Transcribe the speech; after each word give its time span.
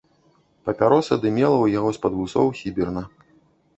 Папяроса 0.69 1.15
дымела 1.25 1.53
ў 1.61 1.67
яго 1.79 1.89
з-пад 1.99 2.13
вусоў 2.19 2.47
сіберна. 2.61 3.03